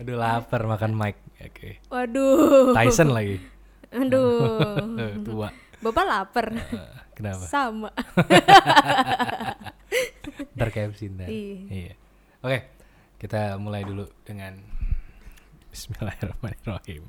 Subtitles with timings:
[0.00, 1.20] Aduh lapar makan Mike.
[1.44, 1.76] Oke.
[1.92, 2.72] Waduh.
[2.72, 3.36] Tyson lagi.
[3.92, 4.96] Aduh.
[5.28, 5.52] Tua.
[5.84, 6.56] Bapak lapar.
[6.56, 7.44] Eh, Kenapa?
[7.44, 7.92] Sama.
[10.56, 11.28] Ntar KFC ntar.
[11.28, 11.56] Iya.
[11.68, 11.92] Iya.
[12.40, 12.58] Oke,
[13.20, 14.56] kita mulai dulu dengan
[15.68, 17.04] Bismillahirrahmanirrahim.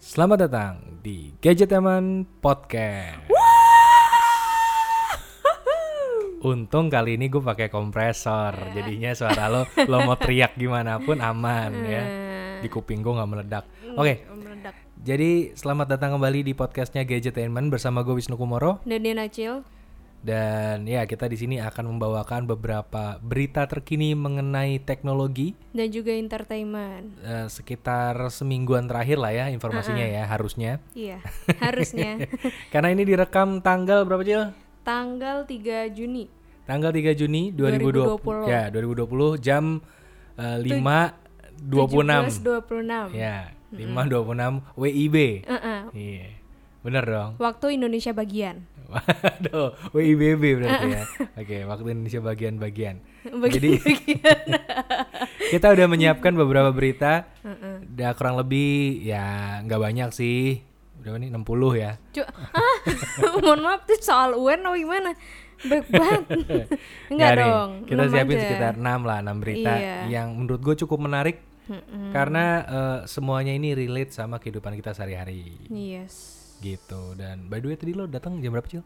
[0.00, 3.28] Selamat datang di Gadgeteman Podcast.
[6.40, 11.72] Untung kali ini gue pakai kompresor, jadinya suara lo lo mau teriak gimana pun aman
[11.84, 12.29] ya.
[12.60, 13.64] Di kuping gue nggak meledak.
[13.96, 14.74] Oke, Meledak.
[14.96, 18.84] jadi selamat datang kembali di podcastnya Gadgetainment bersama gue Wisnu Kumoro.
[18.84, 19.64] Dan dia Nacil.
[20.20, 27.16] Dan ya kita di sini akan membawakan beberapa berita terkini mengenai teknologi Dan juga entertainment.
[27.24, 30.76] eh, sekitar semingguan terakhir lah ya informasinya ya harusnya.
[30.92, 31.24] Iya,
[31.56, 32.28] harusnya.
[32.72, 34.52] Karena ini direkam tanggal berapa Cil?
[34.84, 36.28] Tanggal 3 Juni.
[36.68, 38.20] Tanggal 3 Juni 2020.
[38.20, 38.52] 2020.
[38.52, 39.80] Ya, 2020 jam
[41.60, 42.40] eh, 5.26.
[42.40, 43.12] 17.26.
[43.12, 45.16] Ya, 5.26 WIB.
[45.44, 45.80] Heeh.
[45.92, 46.28] Iya.
[46.80, 47.30] Bener dong.
[47.36, 48.64] Waktu Indonesia bagian.
[48.90, 51.02] Waduh, WIBB berarti ya.
[51.38, 52.96] Oke, waktu Indonesia bagian-bagian.
[53.54, 53.78] Jadi
[55.54, 57.30] kita udah menyiapkan beberapa berita.
[57.86, 60.64] Udah kurang lebih ya nggak banyak sih.
[61.00, 61.46] Udah nih 60
[61.78, 61.92] ya.
[62.12, 62.76] Cu ah,
[63.40, 65.10] mohon maaf tuh soal UN atau gimana?
[65.64, 66.24] Banget.
[67.12, 67.70] Enggak dong.
[67.84, 68.42] Kita siapin aja.
[68.48, 69.96] sekitar 6 lah, 6 berita Iya.
[70.08, 71.40] yang menurut gue cukup menarik
[71.70, 72.10] Mm-mm.
[72.10, 76.36] karena eh, semuanya ini relate sama kehidupan kita sehari-hari Yes.
[76.58, 77.14] gitu.
[77.14, 78.82] Dan by the way tadi lo datang jam berapa, Cil?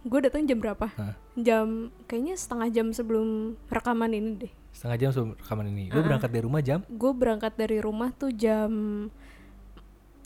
[0.00, 0.90] Gue datang jam berapa?
[0.90, 1.14] Hah?
[1.36, 4.52] Jam kayaknya setengah jam sebelum rekaman ini deh.
[4.72, 5.84] Setengah jam sebelum rekaman ini.
[5.88, 6.78] Lo berangkat dari rumah jam?
[6.88, 8.70] Gue berangkat dari rumah tuh jam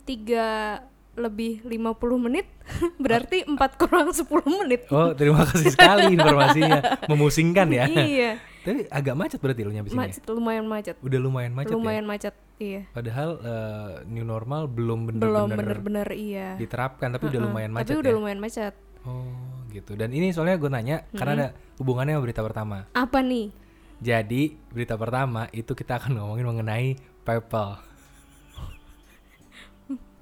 [0.05, 0.79] 3
[1.15, 2.47] lebih 50 menit.
[3.03, 4.23] Berarti 4 kurang 10
[4.63, 4.81] menit.
[4.91, 6.79] Oh, terima kasih sekali informasinya.
[7.11, 7.85] Memusingkan ya.
[7.87, 8.31] iya.
[8.65, 10.01] Tapi agak macet berarti lo nyampe sini.
[10.01, 10.09] ya?
[10.09, 10.95] Macet lumayan macet.
[10.99, 11.77] Udah lumayan macet ya.
[11.77, 12.35] lumayan macet.
[12.55, 12.81] Iya.
[12.89, 16.57] Padahal eh, new normal belum Belum bener-bener bener-bener iya.
[16.57, 18.17] diterapkan tapi udah lumayan macet Tapi udah ya.
[18.17, 18.73] lumayan macet.
[19.05, 19.29] Oh,
[19.69, 19.93] gitu.
[19.93, 21.47] Dan ini soalnya gue nanya karena ada
[21.77, 22.77] hubungannya sama berita pertama.
[22.89, 23.53] Apa nih?
[23.95, 26.87] Jadi, berita pertama itu kita akan ngomongin mengenai
[27.21, 27.79] PayPal.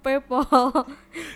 [0.04, 0.84] PayPal.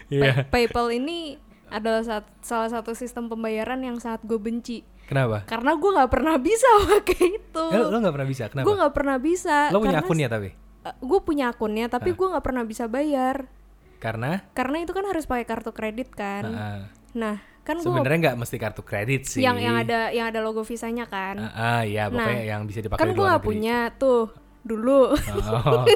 [0.07, 0.43] Iya.
[0.43, 4.83] Pa- PayPal ini adalah sat- salah satu sistem pembayaran yang sangat gue benci.
[5.07, 5.47] Kenapa?
[5.47, 7.63] Karena gue nggak pernah bisa pakai itu.
[7.72, 8.44] Eh, lo nggak pernah bisa.
[8.51, 8.66] Kenapa?
[8.68, 9.57] Gue nggak pernah bisa.
[9.72, 10.51] Lo punya akunnya tapi?
[10.88, 13.51] gue punya akunnya, tapi gue nggak pernah bisa bayar.
[14.00, 16.44] Karena Karena itu kan harus pakai kartu kredit kan.
[16.47, 16.81] ah,
[17.12, 19.44] Nah, kan gue sebenarnya nggak mesti kartu kredit sih.
[19.44, 21.44] yang yang ada yang ada logo visanya kan.
[21.44, 24.31] Ah, ah, iya, pokoknya yang bisa dipakai kan gue nggak punya tuh
[24.67, 25.16] dulu.
[25.16, 25.85] Oh.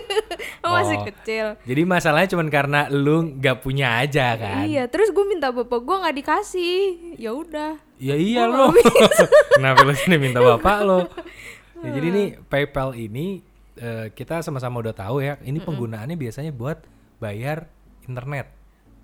[0.62, 1.06] Oh, masih Oh.
[1.10, 1.46] kecil.
[1.66, 4.62] Jadi masalahnya cuma karena lu nggak punya aja kan?
[4.62, 6.78] Iya, terus gue minta bapak gue nggak dikasih.
[7.18, 7.82] Ya udah.
[7.98, 8.70] Ya iya lo.
[9.58, 11.10] Kenapa lo sini minta bapak lo?
[11.82, 13.42] Ya, jadi nih PayPal ini
[13.74, 15.42] eh, kita sama-sama udah tahu ya.
[15.42, 16.86] Ini penggunaannya biasanya buat
[17.18, 17.66] bayar
[18.06, 18.54] internet.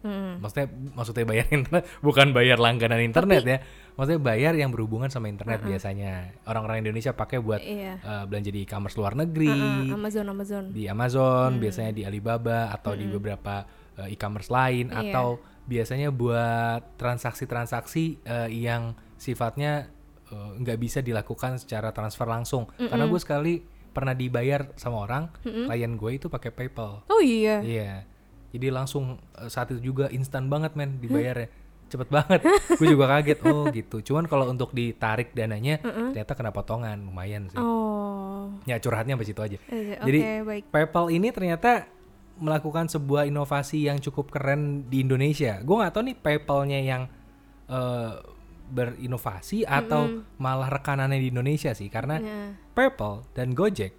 [0.08, 0.40] Hmm.
[0.40, 3.58] Maksudnya maksudnya bayar internet bukan bayar langganan internet ya.
[3.94, 6.32] Maksudnya bayar yang berhubungan sama internet biasanya.
[6.44, 8.00] Orang-orang Indonesia pakai buat Iya.
[8.00, 10.64] eh, belanja di e-commerce luar negeri, Ah, Amazon Amazon.
[10.72, 15.12] di Amazon, biasanya di Alibaba atau di beberapa eh, e-commerce lain Iya.
[15.12, 15.28] atau
[15.64, 19.92] biasanya buat transaksi-transaksi eh, yang sifatnya
[20.30, 22.68] nggak bisa dilakukan secara transfer langsung.
[22.76, 27.08] Karena gue sekali pernah dibayar sama orang, klien gue itu pakai PayPal.
[27.08, 27.64] Oh iya.
[27.64, 28.04] Iya.
[28.52, 31.50] Jadi langsung eh, saat itu juga instan banget men dibayarnya.
[31.88, 32.44] Cepet banget.
[32.80, 33.40] gue juga kaget.
[33.48, 34.04] Oh gitu.
[34.04, 37.56] Cuman kalau untuk ditarik dananya ternyata kena potongan lumayan sih.
[37.56, 38.52] Oh.
[38.68, 39.58] Ya curhatnya sampai situ aja.
[39.72, 40.64] Eh, Jadi Oke, baik.
[40.68, 41.88] PayPal ini ternyata
[42.38, 45.58] melakukan sebuah inovasi yang cukup keren di Indonesia.
[45.64, 47.04] Gue nggak tahu nih PayPalnya yang
[47.68, 48.14] eh,
[48.68, 50.04] berinovasi atau
[50.36, 52.52] malah rekanannya di Indonesia sih, karena Nah.
[52.76, 53.96] PayPal dan Gojek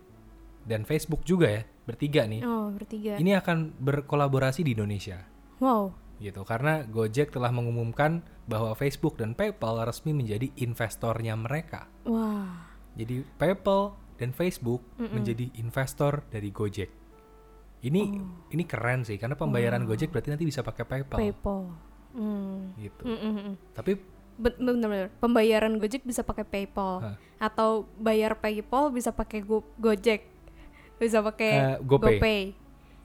[0.69, 2.45] dan Facebook juga ya bertiga nih.
[2.45, 3.17] Oh, bertiga.
[3.17, 5.25] Ini akan berkolaborasi di Indonesia
[5.57, 5.97] Wow.
[6.19, 11.89] gitu karena Gojek telah mengumumkan bahwa Facebook dan PayPal resmi menjadi investornya mereka.
[12.05, 12.69] Wah.
[12.93, 16.91] Jadi PayPal dan Facebook menjadi investor dari Gojek.
[17.79, 18.03] Ini
[18.51, 21.61] ini keren sih karena pembayaran Gojek berarti nanti bisa pakai PayPal PayPal.
[22.11, 22.75] Hmm.
[22.77, 23.03] gitu.
[23.05, 23.55] Mm, mm, mm.
[23.73, 23.93] Tapi
[24.39, 25.11] Bet- Bener-bener.
[25.19, 27.03] Pembayaran Gojek bisa pakai PayPal.
[27.03, 27.17] Hah.
[27.41, 30.31] Atau bayar PayPal bisa pakai Go- Gojek.
[30.99, 32.43] Bisa pakai GoPay.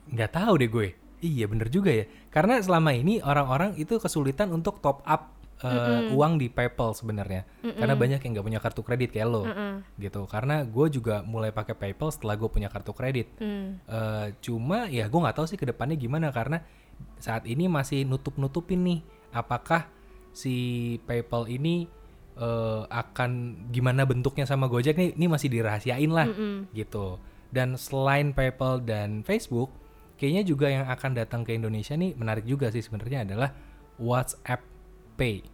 [0.04, 0.88] nggak tahu deh gue.
[1.24, 2.04] Iya bener juga ya.
[2.28, 5.32] Karena selama ini orang-orang itu kesulitan untuk top up
[5.64, 7.48] eh, uang di PayPal sebenarnya.
[7.64, 9.48] Karena banyak yang nggak punya kartu kredit kayak lo.
[9.96, 10.20] Gitu.
[10.28, 13.32] Karena gue juga mulai pakai PayPal setelah gue punya kartu kredit.
[13.40, 13.80] Hmm.
[13.88, 16.60] Eh, cuma ya gue nggak tahu sih ke depannya gimana karena
[17.16, 19.00] saat ini masih nutup-nutupin nih
[19.32, 19.88] apakah
[20.36, 20.54] si
[21.08, 21.88] PayPal ini
[22.36, 23.30] eh, akan
[23.72, 26.28] gimana bentuknya sama Gojek nih ini masih dirahasiain lah
[26.76, 27.16] gitu
[27.54, 29.70] Dan selain PayPal dan Facebook,
[30.18, 33.54] kayaknya juga yang akan datang ke Indonesia nih menarik juga sih sebenarnya adalah
[33.94, 34.66] WhatsApp
[35.14, 35.46] Pay.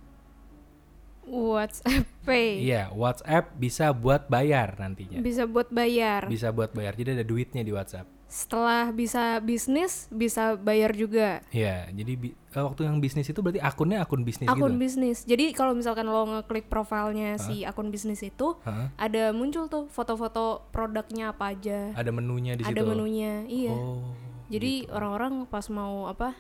[1.28, 2.64] WhatsApp Pay.
[2.64, 5.20] Iya, WhatsApp bisa buat bayar nantinya.
[5.20, 6.24] Bisa buat bayar.
[6.24, 6.96] Bisa buat bayar.
[6.96, 8.19] Jadi ada duitnya di WhatsApp.
[8.30, 11.42] Setelah bisa bisnis, bisa bayar juga.
[11.50, 14.86] Iya, jadi bi- eh, waktu yang bisnis itu berarti akunnya akun bisnis akun gitu.
[14.86, 15.26] bisnis.
[15.26, 18.94] Jadi kalau misalkan lo ngeklik profilnya si akun bisnis itu, Hah?
[18.94, 21.90] ada muncul tuh foto-foto produknya apa aja.
[21.98, 22.86] Ada menunya di Ada situ.
[22.86, 23.42] menunya.
[23.50, 23.74] Iya.
[23.74, 24.14] Oh.
[24.46, 26.30] Jadi orang-orang pas mau apa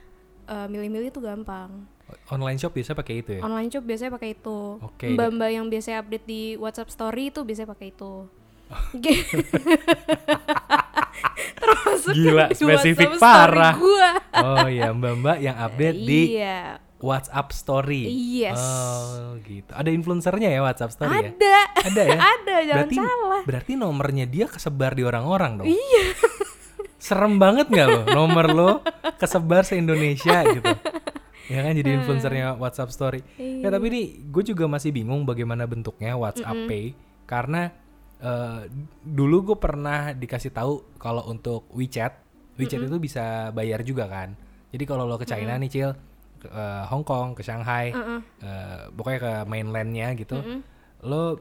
[0.46, 1.90] eh, milih-milih tuh gampang.
[2.30, 3.42] Online shop biasa pakai itu ya?
[3.42, 4.78] Online shop biasanya pakai itu.
[4.78, 5.10] Oke.
[5.10, 8.30] Mbak-mbak yang biasanya update di WhatsApp story itu biasanya pakai itu.
[11.60, 13.74] Termasuk Gila, spesifik parah.
[13.76, 14.10] Gua.
[14.40, 16.80] Oh iya, Mbak-mbak yang update di Iya.
[17.00, 18.04] WhatsApp Story.
[18.12, 18.60] Yes.
[18.60, 19.72] Oh, gitu.
[19.72, 21.30] Ada influencernya ya WhatsApp Story ya?
[21.32, 21.58] Ada.
[21.88, 22.18] Ada ya?
[22.36, 23.42] Ada, jangan berarti, salah.
[23.48, 25.66] Berarti nomornya dia kesebar di orang-orang dong.
[25.68, 26.04] Iya.
[27.00, 28.70] Serem banget nggak lo nomor lo
[29.16, 30.68] kesebar se Indonesia gitu.
[31.48, 33.20] Ya kan jadi influencernya WhatsApp Story.
[33.40, 36.92] Ya tapi ini gue juga masih bingung bagaimana bentuknya WhatsApp Pay
[37.24, 37.72] karena
[38.20, 38.60] eh,
[39.00, 42.12] dulu gue pernah dikasih tahu kalau untuk WeChat,
[42.56, 44.36] WeChat itu bisa bayar juga kan.
[44.70, 45.90] Jadi kalau lo ke China nih Cil,
[46.38, 50.38] ke eh, Hong Kong, ke Shanghai, eh, pokoknya ke mainlandnya gitu,
[51.02, 51.40] lo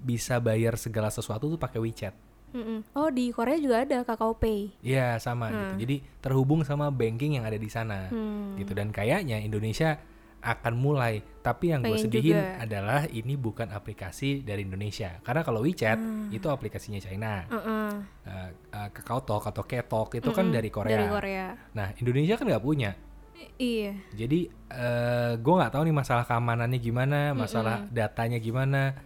[0.00, 2.14] bisa bayar segala sesuatu tuh pakai WeChat.
[2.50, 2.82] Mm-mm.
[2.98, 4.74] Oh di Korea juga ada Kakao Pay.
[4.82, 5.86] Iya sama gitu.
[5.86, 8.58] Jadi terhubung sama banking yang ada di sana Hmm.
[8.58, 8.74] gitu.
[8.74, 10.02] Dan kayaknya Indonesia
[10.40, 11.20] akan mulai.
[11.40, 12.60] Tapi yang gue sedihin juga.
[12.60, 15.20] adalah ini bukan aplikasi dari Indonesia.
[15.24, 16.28] Karena kalau WeChat Hmm.
[16.32, 17.44] itu aplikasinya China.
[17.48, 17.92] Heeh.
[18.28, 20.96] Uh, uh, KakaoTalk atau Ketok itu kan dari Korea.
[20.96, 21.46] Dari Korea.
[21.72, 22.92] Nah Indonesia kan nggak punya.
[23.36, 23.92] I- iya.
[24.12, 28.96] Jadi eh gue nggak tahu nih masalah keamanannya gimana, masalah datanya gimana.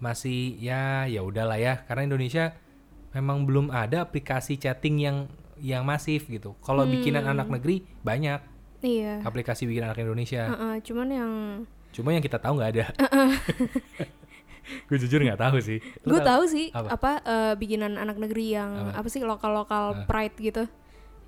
[0.00, 1.84] Masih ya ya udahlah ya.
[1.84, 2.56] Karena Indonesia
[3.12, 5.16] memang belum ada aplikasi chatting yang
[5.60, 6.56] yang masif gitu.
[6.60, 8.53] Kalau bikinan anak negeri banyak
[8.84, 9.24] Iya.
[9.24, 10.44] aplikasi bikinan anak Indonesia.
[10.52, 11.32] Heeh, cuman yang
[11.94, 12.84] Cuma yang kita tahu nggak ada.
[14.88, 15.78] gue jujur nggak tahu sih.
[16.02, 16.88] Gue tahu sih Apa?
[16.98, 20.64] apa, eh, bikinan anak negeri yang apa, sih lokal-lokal pride gitu.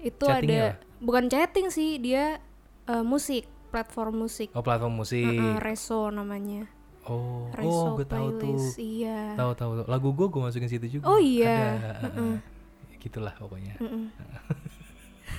[0.03, 2.43] Itu Chattingnya ada bukan chatting sih, dia
[2.91, 4.51] eh, musik, platform musik.
[4.53, 5.23] Oh platform musik.
[5.23, 6.67] Heeh, Reso namanya.
[7.07, 8.59] Oh, Reso oh gue tahu tuh.
[8.83, 9.39] Iya.
[9.39, 9.71] Tahu tahu.
[9.79, 9.87] tahu.
[9.87, 11.07] Lagu gue gue masukin situ juga.
[11.07, 11.79] Oh iya.
[11.79, 12.11] Ada.
[12.11, 12.35] heeh.
[12.99, 13.79] Gitulah pokoknya.
[13.79, 14.11] Mm-mm.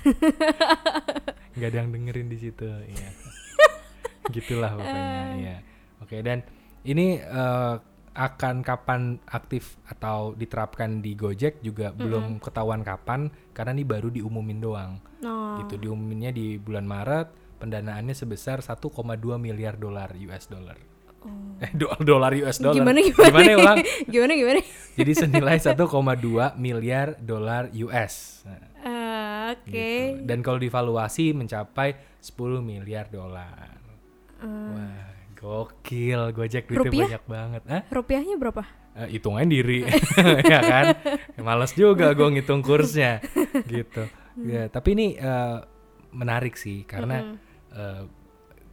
[1.57, 3.09] nggak ada yang dengerin di situ iya.
[4.35, 5.57] Gitulah pokoknya iya.
[6.03, 6.45] Oke dan
[6.85, 7.75] ini eh,
[8.17, 14.57] akan kapan aktif atau diterapkan di Gojek juga belum ketahuan kapan karena ini baru diumumin
[14.61, 14.93] doang.
[15.17, 15.57] Oh.
[15.65, 18.85] gitu diumuminnya di bulan Maret pendanaannya sebesar 1,2
[19.41, 20.77] miliar dolar US dollar.
[21.57, 22.77] Eh do- dolar US dollar.
[22.77, 22.77] Oh.
[22.77, 23.25] Gimana gimana?
[23.33, 23.57] gimana ya
[24.13, 24.61] gimana gimana?
[24.97, 25.77] jadi senilai 1,2
[26.57, 28.57] miliar dolar US Nah,
[29.53, 29.71] Oke.
[29.71, 30.27] gitu.
[30.27, 33.77] Dan kalau divaluasi mencapai 10 miliar dolar.
[34.43, 36.33] Wah, gokil.
[36.33, 37.07] Gojek duitnya Rupiah?
[37.07, 37.61] banyak banget.
[37.69, 37.83] Hah?
[37.89, 38.63] Rupiahnya berapa?
[38.97, 39.85] Aja diri.
[40.51, 40.85] ya kan?
[41.37, 43.21] Males juga gue ngitung kursnya.
[43.71, 44.09] gitu.
[44.41, 45.57] Ya, tapi ini eh,
[46.13, 47.37] menarik sih karena
[47.73, 48.03] eh,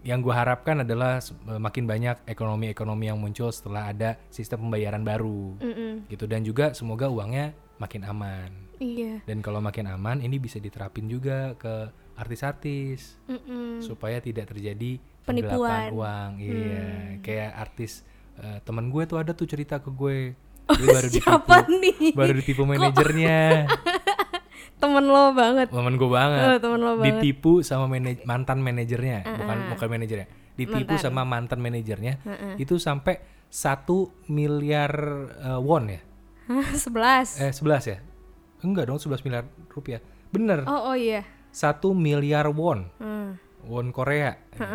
[0.05, 1.17] yang gue harapkan adalah
[1.49, 5.56] makin banyak ekonomi-ekonomi yang muncul setelah ada sistem pembayaran baru.
[5.61, 5.93] Mm-mm.
[6.12, 8.63] Gitu dan juga semoga uangnya makin aman.
[8.76, 9.23] Iya.
[9.23, 13.81] Dan kalau makin aman, ini bisa diterapin juga ke artis-artis Mm-mm.
[13.81, 15.91] supaya tidak terjadi Penipuan.
[15.91, 16.31] uang.
[16.39, 16.87] Iya,
[17.20, 18.03] kayak artis
[18.37, 20.34] eh, teman gue tuh ada tuh cerita ke gue.
[20.65, 22.13] Oh, Dia baru ditipu, Siapa nih?
[22.13, 23.39] baru ditipu manajernya.
[24.81, 25.69] Temen lo banget.
[25.70, 26.44] Temen gue banget.
[26.44, 27.20] Oh, temen lo banget.
[27.20, 30.27] Ditipu sama manaj- mantan manajernya, bukan bukan manajernya.
[30.55, 32.15] Ditipu sama mantan manajernya.
[32.56, 34.93] Itu sampai satu miliar
[35.39, 36.01] eh, won ya?
[36.44, 37.41] Hah, sebelas.
[37.41, 37.98] Eh 11 ya?
[38.65, 40.01] Enggak dong, 11 miliar rupiah.
[40.29, 40.65] Bener.
[40.65, 41.23] Oh, oh iya.
[41.51, 43.39] satu miliar won Hmm.
[43.63, 44.67] won Korea gitu.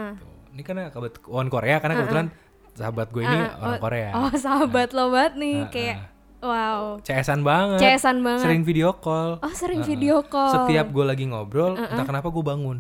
[0.50, 0.88] ini karena
[1.28, 2.28] won Korea karena kebetulan
[2.72, 5.58] sahabat gue ini orang Korea Oh, sahabat lo banget nih.
[5.68, 6.08] Kayak,
[6.40, 6.96] wow.
[7.02, 8.42] CS-an banget CS-an banget.
[8.42, 10.56] sering video call Oh, sering video call.
[10.56, 12.80] setiap gue lagi ngobrol entah kenapa gue bangun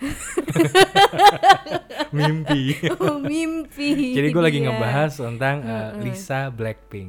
[2.10, 4.12] mimpi Oh, mimpi.
[4.12, 4.64] jadi gue lagi Iya.
[4.68, 7.08] ngebahas tentang uh, Lisa Blackpink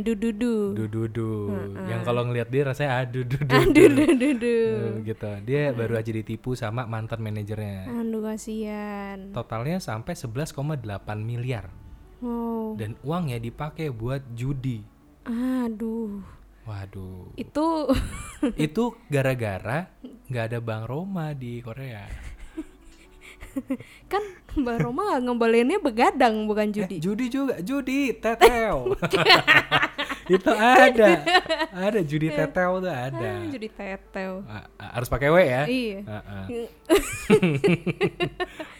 [0.00, 0.72] Du-du-du.
[0.74, 1.52] dududu
[1.84, 4.56] yang kalau ngelihat dia rasanya aduh dudu Du-du-du.
[5.04, 9.30] gitu dia baru aja ditipu sama mantan manajernya Aduh, kasihan.
[9.30, 10.82] totalnya sampai 11,8
[11.18, 11.68] miliar
[12.18, 12.78] Wow.
[12.78, 14.78] dan uangnya dipakai buat judi.
[15.26, 16.22] Aduh.
[16.62, 17.90] Waduh, Itu
[18.56, 19.86] itu gara-gara
[20.26, 22.06] nggak ada Bank Roma di Korea.
[24.06, 24.22] kan
[24.54, 26.94] Mbak Roma ngebolehinnya begadang bukan Eh, judi.
[26.98, 28.94] judi juga, judi, teteo.
[30.30, 31.08] itu ada.
[31.68, 33.28] Ada judi tetel tuh ada.
[33.28, 34.30] Ah, jadi tetel.
[34.46, 35.62] A- a- harus pakai W ya.
[35.66, 35.98] Iya.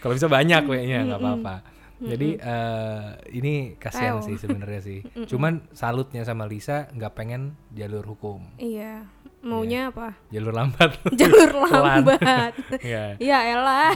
[0.00, 1.54] Kalau bisa banyak W-nya nggak apa-apa.
[2.02, 4.98] Jadi eh, ini kasihan sih sebenarnya sih.
[5.30, 9.06] Cuman salutnya sama Lisa nggak pengen jalur hukum, Iya.
[9.42, 10.14] Maunya apa?
[10.30, 11.02] jalur lambat.
[11.18, 12.54] Jalur lambat.
[12.78, 13.90] ya, ya elah.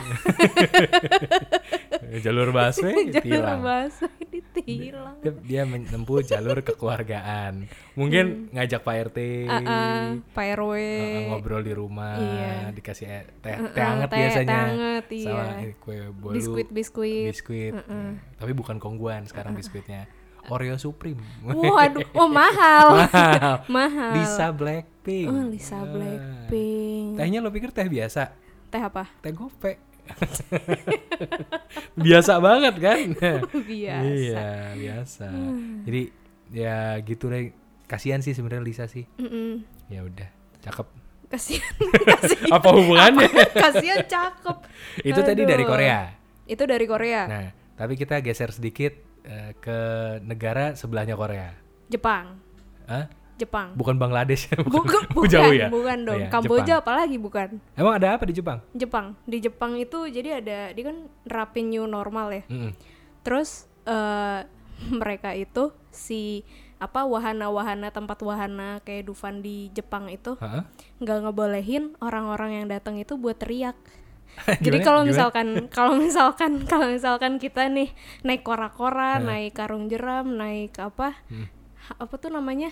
[2.19, 3.61] jalur busway Jalur tilang.
[4.59, 5.15] Ditilang.
[5.19, 7.65] Dia, dia menempuh jalur kekeluargaan.
[7.93, 10.73] Mungkin ngajak Pak RT, Ah, ah, Pak RW.
[10.73, 12.71] eh, ngobrol di rumah, Iya.
[12.71, 15.63] dikasih eh, teh, Ah, teh ah, hangat teh- biasanya, teh hangat, sama iya.
[15.63, 17.29] eh, kue bolu, Biskuit biskuit.
[17.29, 17.73] biskuit.
[18.33, 20.05] Tapi bukan kongguan sekarang biskuitnya.
[20.47, 21.19] Oreo Supreme.
[21.43, 23.03] Waduh, oh mahal.
[23.03, 23.53] Mahal.
[23.75, 24.11] mahal.
[24.15, 25.27] Lisa Blackpink.
[25.27, 25.83] Oh, Lisa Ah.
[25.83, 27.19] Blackpink.
[27.19, 28.31] Tehnya lo pikir teh biasa?
[28.65, 29.11] Teh apa?
[29.19, 29.75] Teh gope.
[32.05, 32.99] biasa banget kan?
[33.71, 34.05] Biasa.
[34.05, 35.27] Iya, biasa.
[35.83, 36.01] Jadi
[36.53, 37.51] ya gitu deh.
[37.87, 39.07] Kasihan sih sebenarnya Lisa sih.
[39.15, 39.63] Mm-mm.
[39.87, 40.27] Ya udah,
[40.59, 40.87] cakep.
[41.27, 43.27] Kasihan, kasihan, Apa hubungannya?
[43.55, 44.57] kasihan cakep.
[45.03, 45.71] Itu tadi dari Aduh.
[45.71, 45.99] Korea.
[46.47, 47.21] Itu dari Korea.
[47.27, 48.91] Nah, tapi kita geser sedikit
[49.23, 49.79] eh, ke
[50.23, 51.51] negara sebelahnya Korea.
[51.87, 52.39] Jepang.
[52.87, 53.07] Hah?
[53.37, 53.77] Jepang.
[53.77, 54.49] Bukan Bangladesh?
[54.65, 55.69] Bukan, bukan, Jauh ya?
[55.69, 56.17] bukan dong.
[56.17, 56.81] Oh iya, Kamboja Jepang.
[56.81, 57.47] apalagi bukan.
[57.77, 58.57] Emang ada apa di Jepang?
[58.73, 59.13] Jepang.
[59.29, 62.43] Di Jepang itu jadi ada dia kan nerapin new normal ya.
[62.49, 62.73] Mm-mm.
[63.21, 64.41] Terus eh
[65.01, 66.41] mereka itu si
[66.77, 70.37] apa wahana-wahana tempat wahana kayak Dufan di Jepang itu
[71.01, 73.73] nggak ngebolehin orang-orang yang datang itu buat teriak.
[74.65, 77.89] Jadi kalau misalkan kalau misalkan kalau misalkan kita nih
[78.21, 81.17] naik kora-kora, naik karung jeram, naik apa?
[81.25, 81.49] Hmm.
[81.97, 82.69] Apa tuh namanya?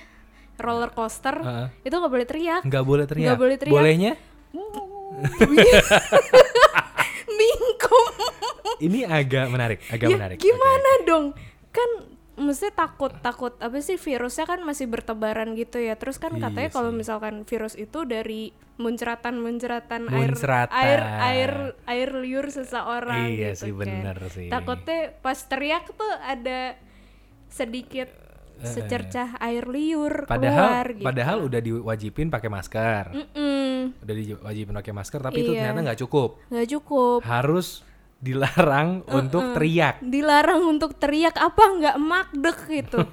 [0.58, 1.36] Roller coaster.
[1.38, 1.68] Heeh.
[1.84, 2.62] Itu nggak boleh teriak.
[2.64, 3.26] Nggak boleh teriak.
[3.28, 3.74] Nggak boleh teriak.
[3.74, 4.14] Bolehnya?
[7.28, 8.06] Bingkum.
[8.78, 10.38] Ini agak menarik, agak ya menarik.
[10.38, 11.26] gimana dong?
[11.72, 11.90] Kan
[12.36, 15.96] mesti takut takut apa sih virusnya kan masih bertebaran gitu ya.
[15.96, 20.68] Terus kan Iya katanya kalau misalkan virus itu dari muncratan-muncratan air Muncratan.
[20.76, 21.52] air air
[21.88, 23.80] air liur seseorang Iya gitu sih, kan.
[23.80, 24.48] bener sih.
[24.52, 26.76] Takutnya pas teriak tuh ada
[27.48, 28.12] sedikit
[28.62, 31.04] secercah air liur Eh, Padahal, keluar gitu.
[31.04, 33.04] padahal udah diwajibin pakai masker.
[33.12, 35.60] Mm-mm, Udah diwajibin pakai masker, tapi itu Iya.
[35.66, 36.30] ternyata nggak cukup.
[36.48, 37.20] nggak cukup.
[37.22, 37.84] Harus
[38.16, 40.02] dilarang untuk teriak.
[40.02, 43.04] dilarang untuk teriak apa nggak makdek gitu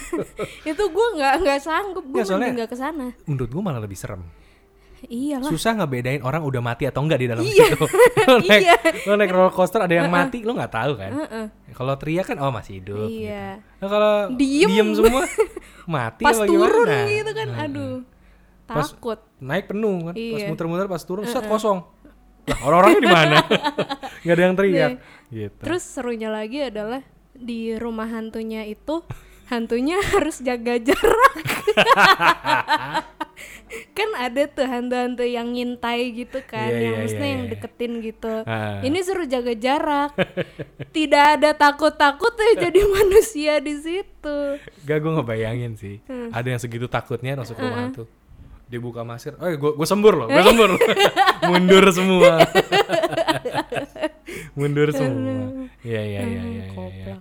[0.70, 4.22] itu gue nggak nggak sanggup gue nggak ke sana Menurut gua malah lebih serem.
[5.04, 7.76] Iyalah Susah ngebedain orang udah mati atau enggak di dalam situ.
[8.28, 8.76] lo, naik, Iya.
[9.04, 11.10] lo naik roller coaster ada yang mati, lo nggak tahu kan?
[11.70, 13.06] Kalau teriak kan oh masih hidup.
[13.06, 13.76] iya gitu.
[13.76, 14.68] Nah, kalau Diem.
[14.68, 15.22] diem semua
[15.90, 16.96] mati pas turun gimana?
[17.06, 17.96] gitu kan Nah, aduh
[18.64, 20.14] Pas- takut naik penuh kan.
[20.14, 20.46] Pas Iya.
[20.48, 21.84] muter-muter pas turun set kosong.
[22.46, 23.36] Lah orang-orangnya di mana?
[24.24, 24.90] Gak ada yang teriak.
[25.26, 25.58] Gitu.
[25.58, 29.02] terus serunya lagi adalah di rumah hantunya itu
[29.46, 31.34] hantunya harus jaga jarak
[33.92, 37.50] kan ada tuh hantu-hantu yang ngintai gitu kan Iya, yang iya, maksudnya iya, yang iya.
[37.52, 38.80] deketin gitu Ah.
[38.80, 40.10] ini suruh jaga jarak
[40.90, 44.38] tidak ada takut-takut ya jadi manusia di situ
[44.82, 45.98] Gak gue ngebayangin sih.
[46.06, 46.30] Hmm.
[46.30, 48.06] Ada yang segitu takutnya masuk rumah tuh.
[48.66, 49.38] Dia buka masker.
[49.38, 50.74] Oh, gue gue sembur loh, gue sembur.
[51.50, 52.42] Mundur semua.
[54.58, 55.68] Mundur semua.
[55.86, 56.64] Iya iya iya iya.
[56.66, 57.14] iya.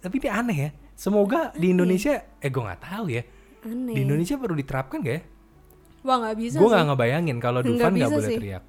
[0.00, 0.70] Tapi ini aneh ya.
[0.94, 3.22] Semoga di Indonesia, eh gue nggak tahu ya.
[3.64, 5.22] aneh Di Indonesia perlu diterapkan gak ya?
[6.00, 8.38] Wah nggak bisa Gue nggak ngebayangin kalau Dufan nggak boleh sih.
[8.38, 8.62] teriak.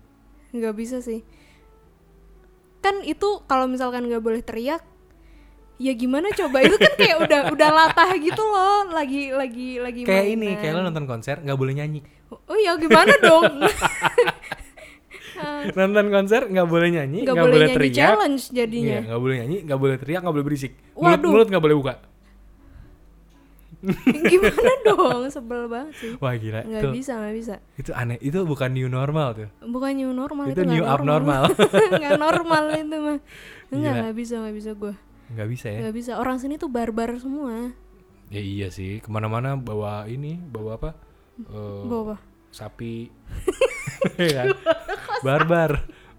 [0.52, 1.20] nggak bisa sih
[2.82, 4.82] kan itu kalau misalkan nggak boleh teriak
[5.78, 10.28] ya gimana coba itu kan kayak udah udah latah gitu loh lagi lagi lagi Kayak
[10.30, 10.60] ini, mainan.
[10.60, 12.02] kayak lo nonton konser nggak boleh nyanyi.
[12.30, 13.64] oh ya gimana dong
[15.74, 17.98] nonton konser nggak boleh nyanyi, nggak boleh boleh, nyanyi teriak.
[17.98, 20.72] challenge Iya, jadinya nggak boleh nyanyi, nggak boleh teriak, nggak boleh berisik.
[20.94, 21.30] Mulut Waduh.
[21.34, 21.94] mulut nggak boleh buka.
[24.32, 28.18] gimana dong sebel banget sih Wah gila, nggak tuh bisa nggak bisa itu aneh.
[28.18, 29.50] Itu bukan new normal tuh.
[29.64, 31.50] bukan new normal Itu itu, new abnormal.
[32.00, 33.18] nggak normal itu mah
[33.70, 34.94] nggak nggak bisa nggak bisa gue
[35.32, 35.80] Nggak bisa ya?
[35.82, 37.72] nggak bisa orang sini tuh barbar semua
[38.28, 39.04] Ya iya sih.
[39.04, 40.96] Ke mana-mana bawa ini, bawa apa?
[41.42, 42.18] Eh, bawa apa?
[42.48, 43.12] sapi.
[44.16, 44.48] Iya kan?
[45.20, 45.72] Barbar,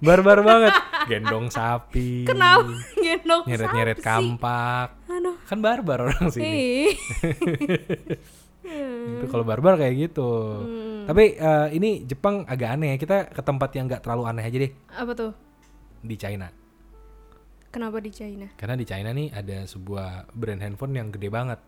[0.03, 0.75] barbar banget.
[1.07, 2.27] Gendong sapi.
[2.27, 2.67] kenapa
[2.99, 4.07] gendong Nyeret-nyeret sapi sih?
[4.07, 4.89] kampak.
[5.07, 6.91] aduh Kan barbar orang sini.
[8.63, 10.31] Itu kalau barbar kayak gitu.
[10.63, 11.05] Hmm.
[11.07, 12.95] Tapi eh, ini Jepang agak aneh.
[12.95, 12.97] ya.
[12.99, 15.33] Kita ke tempat yang nggak terlalu aneh aja deh apa tuh
[16.03, 16.51] di China.
[17.73, 21.59] kenapa di China Karena di China nih ada sebuah brand handphone yang gede banget.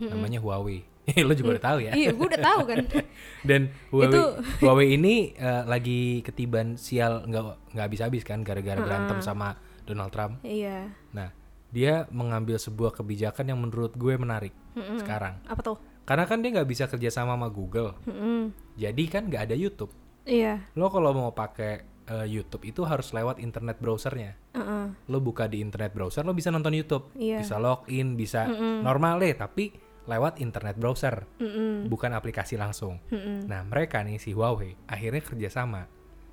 [0.00, 0.80] Namanya Huawei.
[1.28, 1.92] Lo juga udah tahu ya.
[1.92, 2.76] iya gue udah tahu kan
[3.48, 9.18] Dan Huawei, Itu- Huawei ini eh, lagi ketiban sial nggak nggak habis-habis kan gara-gara berantem
[9.20, 10.38] sama Donald Trump.
[10.40, 11.32] iya Nah,
[11.68, 14.54] dia mengambil sebuah kebijakan yang menurut gue menarik
[14.96, 15.38] sekarang.
[15.44, 18.50] apa tuh karena kan dia nggak bisa kerja sama sama Google Mm-mm.
[18.74, 20.66] jadi kan nggak ada YouTube Iya.
[20.72, 21.72] lo kalau mau pakai
[22.04, 24.84] eh, YouTube itu harus lewat internet browsernya Heeh.
[25.06, 27.38] lo buka di internet browser lo bisa nonton YouTube Iya.
[27.40, 28.50] bisa login bisa
[28.80, 29.70] normal deh tapi
[30.04, 31.88] lewat internet browser Mm-mm.
[31.88, 33.44] bukan aplikasi langsung Mm-mm.
[33.44, 35.84] nah mereka nih si Huawei akhirnya kerjasama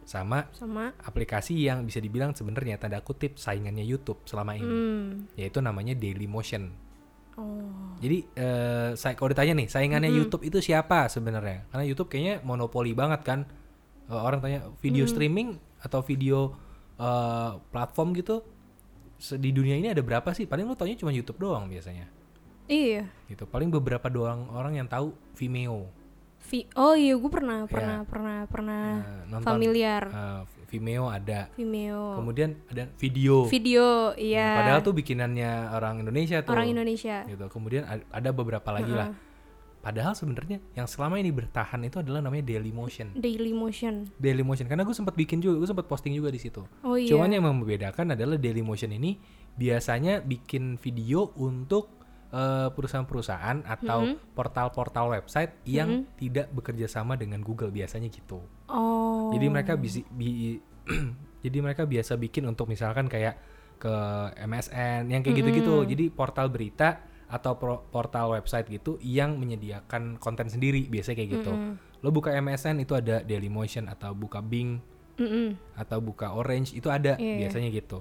[0.08, 0.96] sama Sama.
[1.04, 5.10] aplikasi yang bisa dibilang sebenarnya tanda kutip saingannya YouTube selama ini Hmm.
[5.36, 6.72] yaitu namanya Dailymotion
[7.38, 7.94] Oh.
[8.02, 12.92] jadi eh, saya kalau ditanya nih saingannya YouTube itu siapa sebenarnya karena YouTube kayaknya monopoli
[12.92, 13.40] banget kan
[14.08, 16.56] Eh, orang tanya video streaming atau video
[16.96, 18.40] eh, platform gitu
[19.36, 22.08] di dunia ini ada berapa sih paling lu taunya cuma YouTube doang biasanya
[22.68, 23.08] Iya.
[23.26, 25.88] gitu paling beberapa doang orang yang tahu Vimeo
[26.40, 27.68] Vi oh iya, gue pernah, Iya.
[27.68, 30.04] pernah, pernah, pernah Nah, nonton familiar.
[30.06, 32.14] eh, Vimeo ada Vimeo.
[32.14, 34.56] kemudian ada video Video, iya.
[34.56, 37.24] padahal tuh bikinannya orang Indonesia tuh Orang Indonesia.
[37.26, 39.12] gitu kemudian ada beberapa lagi lah
[39.80, 44.12] padahal sebenarnya yang selama ini bertahan itu adalah namanya Dailymotion Daily Motion.
[44.16, 47.08] Dailymotion karena gue sempat bikin juga gue sempat posting juga di situ Oh iya.
[47.08, 49.16] cuman yang membedakan adalah Dailymotion ini
[49.56, 51.97] biasanya bikin video untuk
[52.70, 54.34] perusahaan-perusahaan atau Mm-hmm.
[54.34, 59.32] portal-portal website yang tidak bekerja sama dengan Google biasanya gitu Oh.
[59.32, 60.60] jadi mereka bisi, bi-
[61.44, 63.40] jadi mereka biasa bikin untuk misalkan kayak
[63.78, 63.94] ke
[64.42, 65.86] MSN yang kayak gitu-gitu.
[65.86, 71.52] Jadi portal berita atau pro- portal website gitu yang menyediakan konten sendiri biasanya kayak gitu.
[72.02, 74.82] Lo buka MSN itu ada Dailymotion atau buka Bing
[75.16, 75.54] Mm-mm.
[75.76, 77.38] atau buka Orange itu ada Iya, iya.
[77.46, 78.00] biasanya gitu.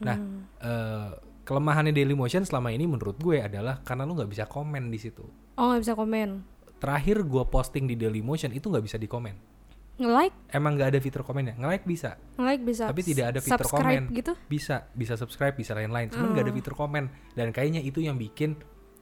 [0.00, 0.16] Nah,
[0.58, 1.10] eh,
[1.48, 5.24] kelemahannya Dailymotion selama ini menurut gue adalah karena lo nggak bisa komen di situ.
[5.56, 6.28] Oh nggak bisa komen.
[6.76, 9.56] Terakhir gue posting di Dailymotion itu nggak bisa dikomen.
[9.98, 11.58] Nge-like, Emang nggak ada fitur komennya.
[11.58, 12.84] Nge-like bisa, nge-like bisa.
[12.86, 14.14] tapi tidak ada fitur subscribe komen.
[14.14, 14.32] gitu.
[14.46, 16.06] Bisa, bisa subscribe, bisa lain-lain.
[16.12, 17.10] Cuman nggak ada fitur komen.
[17.34, 18.54] Dan kayaknya itu yang bikin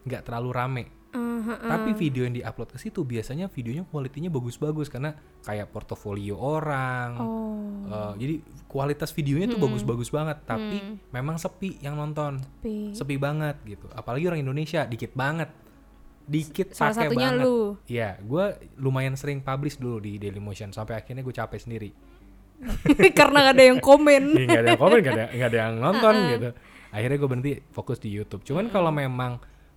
[0.08, 0.84] nggak terlalu rame.
[1.14, 1.54] Uh, ha.
[1.78, 5.14] Tapi video yang diupload ke situ biasanya videonya kualitinya bagus-bagus karena
[5.46, 7.10] kayak portofolio orang.
[7.16, 7.56] Oh.
[7.86, 8.34] Eh, jadi
[8.66, 10.42] kualitas videonya tuh bagus-bagus banget.
[10.44, 13.86] Tapi memang sepi yang nonton, Tapi sepi banget gitu.
[13.94, 15.48] Apalagi orang Indonesia dikit banget,
[16.26, 17.44] dikit salah pakai satunya banget.
[17.46, 17.58] lu.
[17.86, 18.44] Iya, gue
[18.82, 21.90] lumayan sering publish dulu di Dailymotion sampai akhirnya gue capek sendiri.
[23.18, 24.22] Karena gak ada yang komen.
[24.34, 26.50] Iya, nggak ada yang komen nggak ada nggak ada yang nonton gitu
[26.96, 29.36] akhirnya gue berhenti fokus di YouTube cuman kalau memang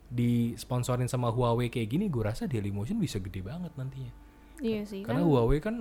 [0.09, 4.09] disponsorin sama Huawei kayak gini gue rasa Dailymotion bisa gede banget nantinya.
[4.59, 5.29] Iya sih karena kan.
[5.29, 5.75] Huawei kan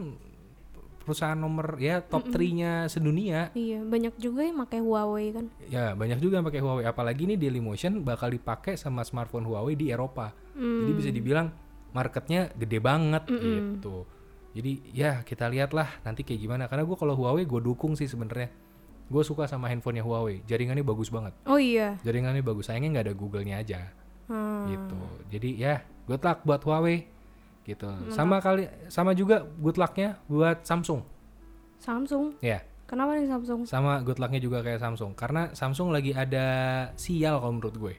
[1.08, 3.48] perusahaan nomor ya top 3-nya sedunia.
[3.56, 5.48] Iya, banyak juga yang pakai Huawei kan.
[5.72, 6.84] ya banyak juga yang pakai Huawei.
[6.84, 10.36] Apalagi nih Dailymotion bakal dipakai sama smartphone Huawei di Eropa.
[10.52, 11.48] Jadi bisa dibilang
[11.96, 14.04] marketnya gede banget gitu.
[14.52, 16.68] Jadi ya kita lihatlah nanti kayak gimana.
[16.68, 18.52] Karena gue kalau Huawei gue dukung sih sebenarnya.
[19.08, 20.44] Gue suka sama handphonenya Huawei.
[20.44, 21.32] Jaringannya bagus banget.
[21.48, 21.96] Oh iya.
[22.04, 22.68] jaringannya bagus.
[22.68, 23.88] Sayangnya nggak ada Google-nya aja
[24.28, 24.68] Hmm.
[24.68, 27.08] gitu jadi ya good luck buat Huawei
[27.64, 31.00] gitu sama kali sama juga good lucknya buat Samsung
[31.78, 32.36] Samsung.
[32.40, 33.64] ya Kenapa nih Samsung?
[33.64, 36.46] sama good lucknya juga kayak Samsung karena Samsung lagi ada
[36.94, 37.94] sial kalau menurut gue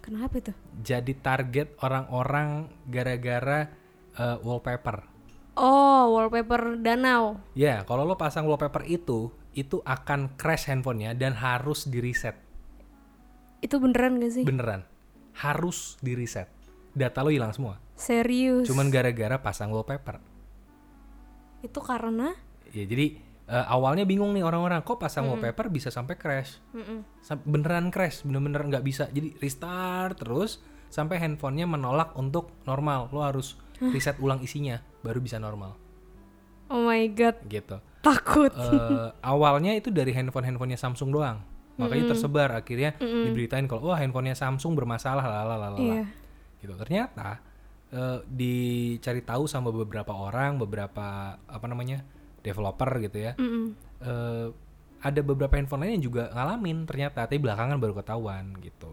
[0.00, 0.52] Kenapa itu?
[0.78, 3.70] jadi target orang-orang gara-gara
[4.12, 5.10] eh, wallpaper
[5.54, 7.38] Oh, wallpaper danau.
[7.54, 12.34] ya kalau lo pasang wallpaper itu itu akan crash handphonenya dan harus di reset
[13.60, 14.42] Itu beneran gak sih?
[14.42, 14.82] beneran
[15.34, 16.46] harus di reset
[16.94, 17.82] data lo hilang semua.
[17.94, 18.66] Serius.
[18.66, 20.18] cuman gara-gara pasang wallpaper.
[21.62, 22.34] Itu karena?
[22.74, 26.58] Ya jadi eh, awalnya bingung nih orang-orang kok pasang wallpaper bisa sampai crash?
[26.74, 27.06] Mm-mm.
[27.22, 29.06] Sam- beneran crash bener-bener nggak bisa.
[29.14, 30.58] Jadi restart terus
[30.90, 33.10] sampai handphonenya menolak untuk normal.
[33.14, 35.78] Lo harus reset ulang isinya baru bisa normal.
[36.66, 37.78] Oh my god, gitu.
[38.02, 38.50] Takut.
[38.50, 44.74] Eh, awalnya itu dari handphone-handphonenya Samsung doang makanya tersebar akhirnya diberitain kalau wah handphonenya Samsung
[44.74, 46.02] bermasalah lalala Iya.
[46.62, 46.74] gitu.
[46.78, 47.42] Ternyata
[47.90, 52.02] eh, dicari tahu sama beberapa orang beberapa apa namanya
[52.42, 53.74] developer gitu ya Mm-mm.
[54.02, 54.46] eh,
[54.98, 58.90] ada beberapa handphone lain yang juga ngalamin ternyata tapi belakangan baru ketahuan gitu.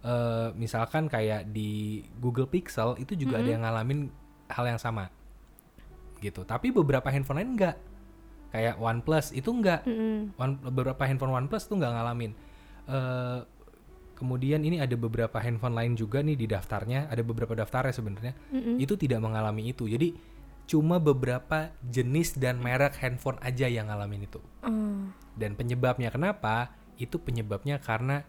[0.00, 4.08] Eh, misalkan kayak di Google Pixel itu juga ada yang ngalamin
[4.48, 5.10] hal yang sama
[6.20, 6.44] gitu.
[6.44, 7.76] Tapi beberapa handphone lain enggak
[8.50, 10.34] kayak OnePlus itu enggak Mm-mm.
[10.34, 12.32] One- beberapa handphone OnePlus tuh nggak ngalamin.
[12.90, 13.40] Eh,
[14.18, 18.32] kemudian ini ada beberapa handphone lain juga nih di daftarnya, ada beberapa daftarnya sebenarnya.
[18.76, 19.88] Itu tidak mengalami itu.
[19.88, 20.12] Jadi
[20.68, 24.38] cuma beberapa jenis dan merek handphone aja yang ngalamin itu.
[24.62, 25.08] Oh.
[25.34, 26.74] Dan penyebabnya kenapa?
[27.00, 28.22] Itu penyebabnya karena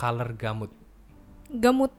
[0.00, 0.72] color gamut.
[1.52, 1.92] Gamut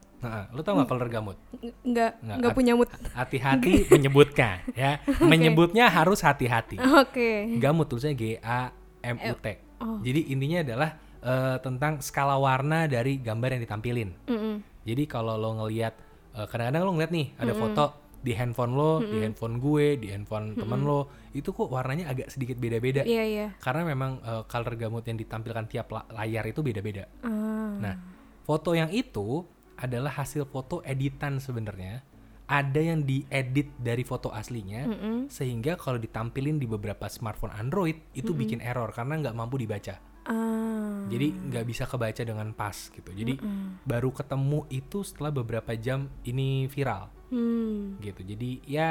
[0.52, 1.36] Lo tau nggak color gamut?
[1.56, 2.88] Ng- nggak Nggak, punya mood.
[3.12, 5.00] Hati-hati menyebutkan ya.
[5.20, 6.76] Menyebutnya harus hati-hati.
[6.78, 7.58] Oke.
[7.58, 8.70] Gamut tulisannya G A
[9.02, 9.46] M U T.
[9.76, 10.00] Oh.
[10.00, 14.10] Jadi intinya adalah eh, tentang skala warna dari gambar yang ditampilin.
[14.26, 14.54] Mm-mm.
[14.86, 15.94] Jadi kalau lo ngelihat
[16.34, 17.86] eh, kadang-kadang lo ngeliat nih ada foto
[18.16, 22.58] di handphone lo, di handphone gue, di handphone temen lo, itu kok warnanya agak sedikit
[22.58, 23.06] beda-beda.
[23.06, 23.46] Iya iya.
[23.62, 27.06] Karena memang eh, color gamut yang ditampilkan tiap la- layar itu beda-beda.
[27.22, 27.78] Ah.
[27.78, 27.94] Nah,
[28.42, 32.02] foto yang itu adalah hasil foto editan sebenarnya.
[32.46, 35.16] Ada yang diedit dari foto aslinya, Mm-mm.
[35.26, 39.98] sehingga kalau ditampilin di beberapa smartphone Android itu bikin error karena nggak mampu dibaca.
[40.30, 41.02] Ah.
[41.10, 43.10] Jadi nggak bisa kebaca dengan pas gitu.
[43.10, 43.34] Jadi
[43.82, 47.98] baru ketemu itu setelah beberapa jam ini viral Hmm.
[47.98, 48.22] gitu.
[48.22, 48.90] Jadi ya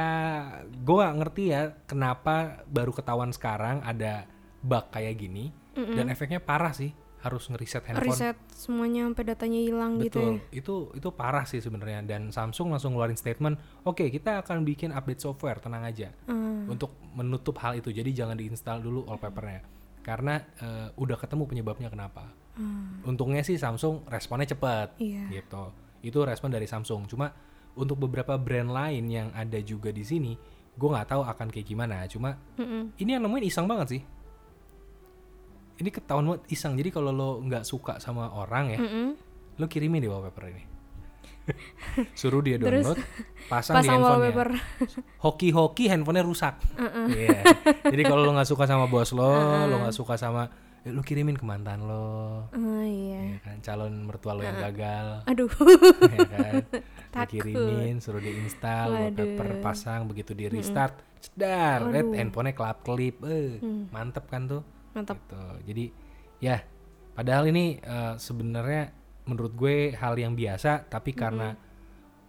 [0.67, 4.27] gue nggak ngerti ya kenapa baru ketahuan sekarang ada
[4.59, 5.55] bug kayak gini
[5.95, 6.91] dan efeknya parah sih.
[7.25, 8.13] Harus ngeriset handphone.
[8.13, 10.37] Reset semuanya sampai datanya hilang gitu ya.
[10.37, 14.93] Betul, itu itu parah sih sebenarnya dan Samsung langsung ngeluarin statement, oke kita akan bikin
[14.93, 16.69] update software, tenang aja, Ah.
[16.69, 17.89] untuk menutup hal itu.
[17.89, 19.65] Jadi jangan diinstal dulu wallpapernya,
[19.99, 22.29] karena eh, udah ketemu penyebabnya kenapa.
[23.03, 25.01] Untungnya sih Samsung responnya cepat, Ah.
[25.01, 25.41] Iya.
[25.41, 25.73] gitu.
[26.05, 27.09] Itu respon dari Samsung.
[27.09, 27.33] Cuma
[27.73, 30.37] untuk beberapa brand lain yang ada juga di sini,
[30.71, 32.05] gue nggak tahu akan kayak gimana.
[32.05, 32.95] Cuma Mm-mm.
[32.95, 34.01] ini yang nemuin iseng banget sih.
[35.75, 36.73] Ini ketahuan banget iseng.
[36.73, 39.07] Jadi kalau lo nggak suka sama orang ya, Mm-mm.
[39.55, 40.63] lo kirimin deh wallpaper ini
[42.15, 42.97] suruh dia Terus download
[43.45, 44.49] pasang, di Pasang handphonenya wallpaper.
[45.19, 46.55] hoki-hoki handphonenya rusak
[47.07, 47.39] Iya.
[47.85, 49.29] jadi kalau lo nggak suka sama bos lo
[49.63, 50.49] lo nggak suka sama
[50.81, 53.21] ya lo kirimin ke mantan lo Oh iya.
[53.31, 55.49] ya kan calon mertua lo yang gagal Aduh.
[56.09, 56.53] ya kan
[57.13, 57.29] Takut.
[57.45, 63.89] kirimin suruh diinstal wallpaper pasang begitu di restart cedar lihat handphonenya kelap kelip eh Mm.
[63.89, 64.61] mantep kan tuh
[64.95, 65.19] Mantap.
[65.19, 65.43] gitu.
[65.67, 65.85] Jadi
[66.39, 66.63] ya
[67.15, 68.91] padahal ini eh, sebenarnya
[69.27, 71.57] menurut gue hal yang biasa tapi karena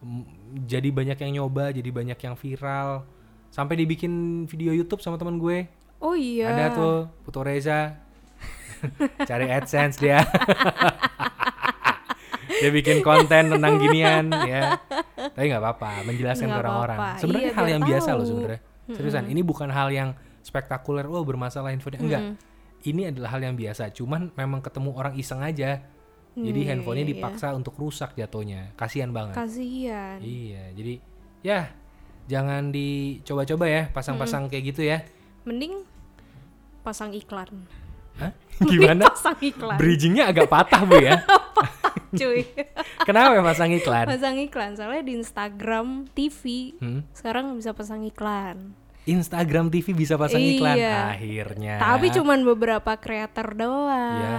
[0.02, 3.04] mm, jadi banyak yang nyoba jadi banyak yang viral
[3.52, 5.70] sampai dibikin video YouTube sama teman gue.
[6.02, 6.52] Oh iya.
[6.52, 7.96] ada tuh Putu Reza.
[9.28, 10.20] Cari AdSense dia.
[12.56, 14.80] Dia bikin konten tentang ginian ya.
[15.12, 16.98] Tapi nggak apa-apa menjelaskan ke orang-orang.
[16.98, 17.20] apa-apa.
[17.20, 18.30] sebenarnya Iya, hal yang biasa loh tahu.
[18.32, 18.60] sebenarnya.
[18.96, 22.22] Seriusan ini bukan hal yang spektakuler oh bermasalah infonya enggak
[22.86, 25.82] ini adalah hal yang biasa cuman memang ketemu orang iseng aja
[26.32, 30.20] jadi Iya, handphonenya iya, dipaksa untuk rusak jatuhnya kasihan banget Kasihan.
[30.20, 30.94] iya jadi
[31.40, 31.60] ya
[32.26, 35.00] jangan dicoba-coba ya pasang-pasang kayak gitu ya
[35.42, 35.86] Mending
[36.82, 37.48] pasang iklan.
[38.16, 38.30] Hah?
[38.62, 39.76] Gimana pasang iklan.
[39.76, 41.22] bridgingnya agak patah bu ya
[42.20, 42.44] Cuy.
[43.08, 47.00] kenapa ya pasang iklan pasang iklan soalnya di Instagram TV Hmm?
[47.10, 48.76] sekarang bisa pasang iklan.
[49.06, 51.14] Instagram TV bisa pasang iklan Iya.
[51.14, 54.20] akhirnya Tapi cuman beberapa kreator doang.
[54.20, 54.38] Ya.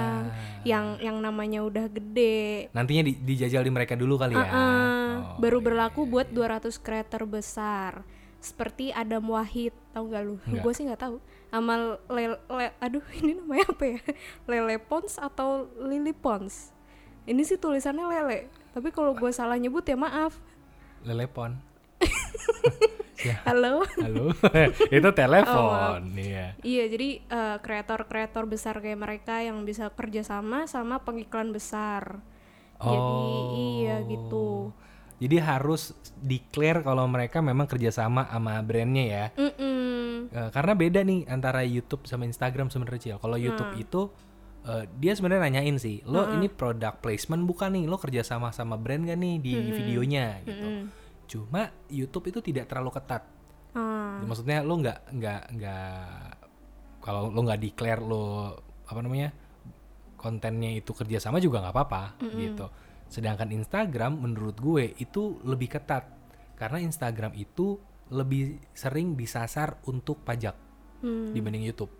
[0.67, 2.67] Yang yang namanya udah gede.
[2.69, 4.75] nantinya di- dijajal di mereka dulu kali ya Uh,
[5.17, 6.60] Oh, baru iya, berlaku iya, buat iya.
[6.62, 8.03] 200 kreator besar.
[8.38, 10.36] Seperti Adam Wahid, tahu gak lu?
[10.62, 11.17] Gue sih nggak tahu.
[11.47, 11.73] Sama
[12.06, 13.99] le, le- aduh ini namanya apa ya?
[14.45, 15.49] Lele Pons atau
[15.80, 16.69] Lily Pons?
[17.23, 18.39] Ini sih tulisannya Lele.
[18.71, 20.38] Tapi kalau gue salah nyebut ya maaf.
[20.99, 21.56] lelepon
[23.19, 23.82] ya Halo.
[23.97, 24.30] halo
[24.97, 31.49] itu telepon iya Iya, jadi eh, kreator-kreator besar kayak mereka yang bisa kerjasama sama pengiklan
[31.49, 32.19] besar.
[32.77, 33.13] Jadi
[33.58, 34.69] iya gitu.
[35.17, 40.30] jadi harus declare kalau mereka memang kerjasama sama brandnya ya Mm-mm.
[40.30, 43.17] Eh, karena beda nih antara YouTube sama Instagram sebenarnya Cil.
[43.17, 43.82] Kalau YouTube Hmm.
[43.82, 44.01] itu
[44.63, 49.08] eh, dia sebenarnya nanyain sih, lo ini product placement bukan nih, lo kerjasama sama brand
[49.08, 50.67] gak nih di videonya gitu.
[50.67, 51.07] Mm-mm.
[51.28, 53.24] Cuma YouTube itu tidak terlalu ketat.
[53.76, 56.00] Ah, Maksudnya lo nggak nggak nggak
[57.00, 58.56] kalau lo nggak declare lo
[58.88, 59.30] apa namanya
[60.18, 62.66] kontennya itu kerjasama juga nggak apa-apa gitu.
[63.08, 66.10] Sedangkan Instagram menurut gue itu lebih ketat
[66.58, 67.78] karena Instagram itu
[68.10, 70.56] lebih sering disasar untuk pajak
[70.98, 71.30] Hmm.
[71.30, 71.94] dibanding YouTube.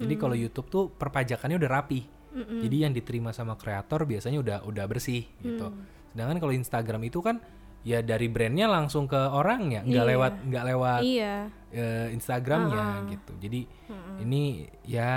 [0.00, 2.00] Jadi kalau YouTube tuh perpajakannya udah rapi.
[2.32, 5.68] Jadi yang diterima sama kreator biasanya udah udah bersih gitu.
[6.08, 7.36] Sedangkan kalau Instagram itu kan
[7.80, 10.10] ya dari brandnya langsung ke orangnya, nggak Iya.
[10.12, 11.34] lewat nggak lewat iya.
[11.72, 13.32] eh, Instagramnya gitu.
[13.40, 13.60] Jadi
[14.20, 15.12] ini ya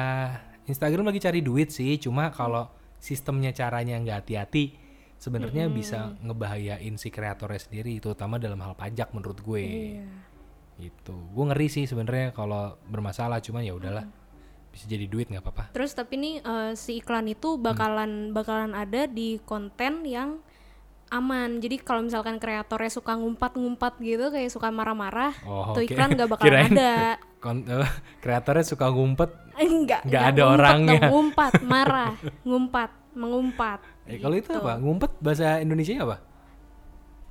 [0.64, 2.00] Instagram lagi cari duit sih.
[2.00, 2.72] Cuma kalau
[3.04, 4.80] sistemnya caranya nggak hati-hati,
[5.20, 9.64] sebenarnya bisa ngebahayain si kreatornya sendiri, terutama dalam hal pajak menurut gue.
[10.00, 10.08] Iya.
[10.80, 11.16] Gitu.
[11.36, 13.44] Gue ngeri sih sebenarnya kalau bermasalah.
[13.44, 14.08] Cuman ya udahlah,
[14.72, 15.76] bisa jadi duit nggak apa-apa.
[15.76, 20.40] Terus tapi nih eh, si iklan itu bakalan bakalan ada di konten yang
[21.14, 21.58] aman.
[21.58, 25.88] Jadi kalau misalkan kreatornya suka ngumpat-ngumpat gitu kayak suka marah-marah, Oh, tuh oke.
[25.88, 26.94] iklan gak bakalan Kirain ada.
[27.44, 29.30] Kon- eh, kreatornya suka ngumpet.
[29.54, 30.92] Enggak, Nggak ada ngumpet orangnya.
[30.96, 33.80] dong, ngumpat, marah, ngumpat, mengumpat.
[34.04, 34.58] Eh, kalau itu Gitu.
[34.58, 34.74] apa?
[34.76, 36.18] Ngumpet bahasa Indonesia apa?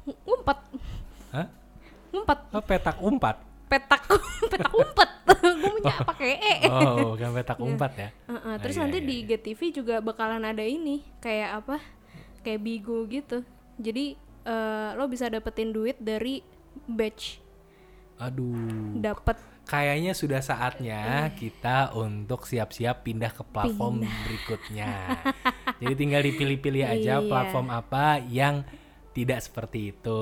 [0.02, 0.58] Ng- Ngumpet,
[1.30, 1.46] Hah?
[2.08, 3.36] ngumpet, Oh, petak umpat.
[3.64, 4.02] petak,
[4.52, 5.10] petak umpet.
[5.42, 6.54] Gue punya pakai e.
[6.66, 8.08] Oh, bukan petak umpat ya.
[8.26, 9.26] Heeh, Ah, terus iya, nanti iya, di iya.
[9.32, 11.76] GTV juga bakalan ada ini kayak apa?
[12.40, 13.40] Kayak Bigo gitu.
[13.82, 16.38] Jadi eh, lo bisa dapetin duit dari
[16.84, 17.42] badge
[18.16, 18.94] Aduh.
[18.96, 21.38] dapet Kayaknya sudah saatnya Eh.
[21.38, 24.90] kita untuk siap-siap pindah ke platform berikutnya.
[25.80, 27.24] Jadi tinggal dipilih-pilih aja Iya.
[27.24, 28.66] platform apa yang
[29.12, 30.18] tidak seperti itu.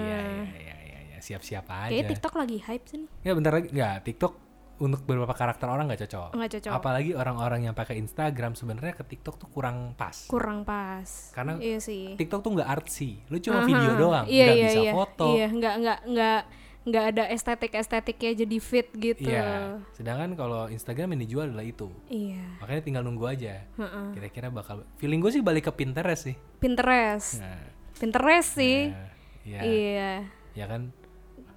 [0.00, 1.18] Ya, ya, ya, ya, ya.
[1.20, 1.92] siap-siap aja.
[1.92, 4.32] kayaknya TikTok lagi hype sih Ya bentar lagi nggak TikTok
[4.80, 6.30] untuk beberapa karakter orang nggak cocok.
[6.34, 10.24] nggak cocok Apalagi orang-orang yang pakai Instagram sebenarnya ke TikTok tuh kurang pas.
[10.26, 13.68] kurang pas Karena iya sih TikTok tuh nggak artsy, lu cuma Aha.
[13.68, 14.92] video doang, iya, nggak iya, bisa iya.
[14.92, 15.26] foto.
[15.30, 16.40] iya nggak nggak nggak
[16.80, 19.84] nggak ada estetik estetiknya jadi fit gitu Iya.
[19.92, 21.92] Sedangkan kalau Instagram yang dijual adalah itu.
[22.08, 23.68] iya Makanya tinggal nunggu aja.
[23.68, 24.06] Heeh.
[24.16, 26.36] Kira-kira bakal feeling gue sih balik ke Pinterest sih.
[26.56, 27.68] Pinterest Nah,
[28.00, 29.12] Pinterest sih nah,
[29.44, 30.12] ya, iya
[30.50, 30.88] ya kan.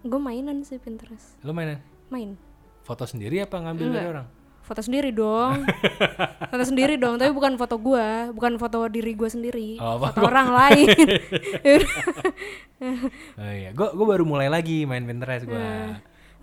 [0.04, 1.80] gue mainan sih Pinterest Lu main
[2.12, 2.36] main
[2.84, 4.28] foto sendiri apa ngambil dari orang?
[4.64, 5.68] foto sendiri dong.
[6.54, 9.76] Foto sendiri dong tapi bukan foto gua bukan foto diri gua sendiri.
[9.76, 10.88] Oh, foto orang lain.
[13.40, 15.68] Oh iya, gue gue baru mulai lagi main Pinterest gue.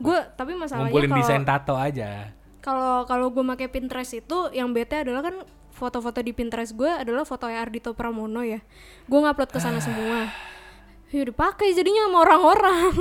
[0.01, 2.33] gue tapi masalahnya Ngumpulin kalau desain tato aja.
[2.65, 7.29] kalau kalau gue pakai Pinterest itu yang bete adalah kan foto-foto di Pinterest gue adalah
[7.29, 8.65] foto Ardito Pramono ya.
[9.05, 10.33] Gue ngupload ke sana semua.
[11.13, 12.93] Ya dipakai jadinya sama orang-orang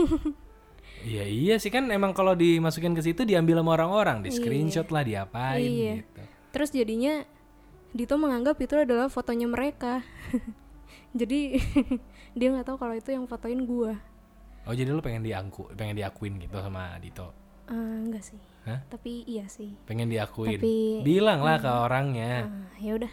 [1.01, 5.01] Iya iya sih kan emang kalau dimasukin ke situ diambil sama orang-orang, di screenshot lah
[5.01, 5.93] diapain Iya.
[5.97, 6.21] gitu.
[6.49, 7.23] terus jadinya
[7.89, 10.03] Dito menganggap itu adalah fotonya mereka
[11.19, 11.57] jadi
[12.37, 13.93] dia nggak tahu kalau itu yang fotoin gue
[14.61, 17.33] Oh jadi lu pengen diangku, pengen diakuin gitu sama Dito?
[17.65, 18.83] Eh, enggak sih Hah?
[18.85, 20.59] tapi iya sih Pengen diakuin?
[20.59, 23.09] Tapi- Bilang lah ke orangnya, Ah, ya udah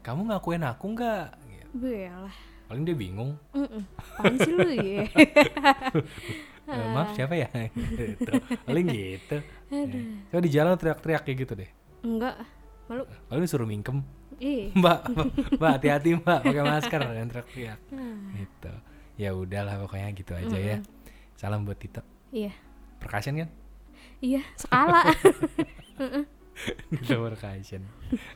[0.00, 1.26] kamu ngakuin aku nggak?
[1.42, 1.66] Gitu.
[1.74, 2.36] Belah.
[2.66, 3.34] Paling dia bingung.
[3.50, 3.82] Mm-mm.
[3.98, 5.02] Apaan sih lu ya?
[6.66, 7.46] Eh, maaf siapa ya?
[7.98, 8.32] gitu.
[8.66, 9.36] Paling gitu.
[9.70, 10.02] Ya.
[10.34, 11.70] Coba di jalan teriak-teriak kayak gitu deh.
[12.02, 12.42] Enggak.
[12.90, 13.02] Malu.
[13.30, 14.02] Lalu disuruh mingkem.
[14.42, 14.70] Ih.
[14.80, 15.00] Mbak,
[15.56, 17.78] mbak hati-hati mbak pakai masker dan teriak-teriak.
[18.34, 18.72] Gitu.
[19.16, 20.76] Ya udahlah pokoknya gitu aja ya.
[21.38, 22.02] Salam buat Tito.
[22.34, 22.52] Iya.
[22.98, 23.50] Percussion kan?
[24.20, 25.06] Iya, skala.
[26.88, 27.82] Gitu percussion.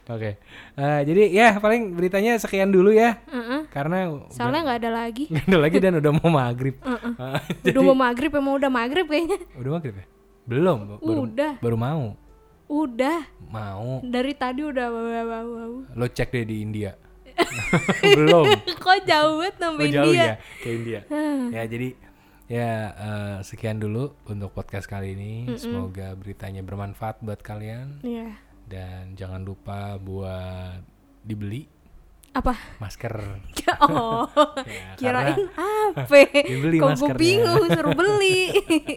[0.07, 0.37] Oke.
[0.75, 3.17] Eh, jadi ya paling beritanya sekian dulu ya.
[3.27, 3.65] Heeh.
[3.69, 5.25] Karena Soalnya nggak ada lagi.
[5.33, 6.77] nggak ada lagi dan udah mau maghrib.
[6.77, 9.39] Eh, Udah mau maghrib emang udah maghrib kayaknya.
[9.57, 10.07] udah maghrib ya?
[10.45, 10.79] Belum.
[10.99, 11.53] Baru, Udah.
[11.59, 12.05] baru mau.
[12.67, 13.21] Udah.
[13.43, 13.99] Mau.
[14.01, 15.77] Dari tadi udah bau bau bau.
[15.91, 16.95] Lo cek deh di India.
[18.19, 18.45] Belum.
[18.77, 21.01] Kok jauh banget Oh, nambahin jauh ya ke India.
[21.51, 21.89] ya jadi
[22.51, 25.55] ya eh, sekian dulu untuk podcast kali ini.
[25.55, 28.35] Semoga beritanya bermanfaat buat kalian Iya.
[28.67, 30.83] dan jangan lupa buat
[31.23, 31.71] dibeli
[32.33, 32.55] Apa?
[32.79, 33.15] masker.
[33.81, 34.27] Oh.
[34.67, 36.05] Ya, Kirain apa?
[36.37, 38.51] Dibeli Kok gue bingung suruh beli.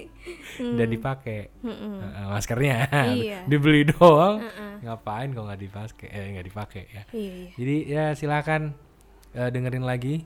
[0.78, 2.90] dan dipakai Eh, maskernya.
[3.08, 3.40] Iya.
[3.46, 4.42] dibeli doang.
[4.82, 6.08] Ngapain kalau nggak dipakai?
[6.10, 7.04] Eh nggak dipakai ya.
[7.12, 7.50] iya, iya.
[7.54, 8.74] Jadi ya silakan
[9.32, 10.26] eh, dengerin lagi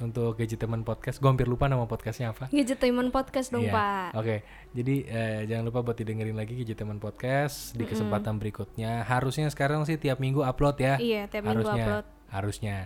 [0.00, 1.22] untuk Gadgetemen Podcast.
[1.22, 2.50] Gue hampir lupa nama podcastnya apa.
[2.50, 3.74] Gadgetainment podcast dong, Iya.
[3.74, 4.08] Pak.
[4.18, 4.36] Oke,
[4.74, 9.06] jadi eh, jangan lupa buat didengerin lagi Gadgetemen Podcast di kesempatan berikutnya.
[9.06, 10.94] Harusnya sekarang sih tiap minggu upload ya.
[10.98, 12.04] Iya, tiap minggu harusnya, upload.
[12.30, 12.76] Harusnya.